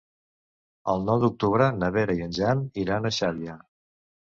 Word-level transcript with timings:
El 0.93 1.05
nou 1.09 1.19
d'octubre 1.25 1.67
na 1.83 1.91
Vera 1.99 2.17
i 2.21 2.25
en 2.29 2.35
Jan 2.41 2.65
iran 2.87 3.09
a 3.09 3.15
Xàbia. 3.21 3.61